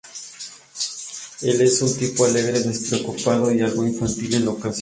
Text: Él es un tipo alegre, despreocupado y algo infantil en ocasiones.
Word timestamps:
Él 1.43 1.61
es 1.61 1.79
un 1.83 1.95
tipo 1.95 2.25
alegre, 2.25 2.59
despreocupado 2.59 3.51
y 3.53 3.61
algo 3.61 3.85
infantil 3.85 4.33
en 4.33 4.47
ocasiones. 4.47 4.79